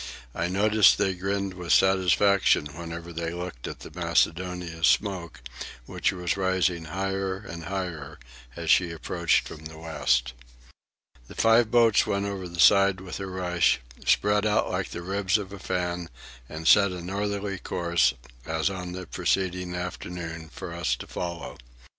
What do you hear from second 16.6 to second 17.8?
set a northerly